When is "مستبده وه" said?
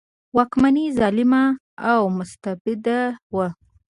2.17-3.47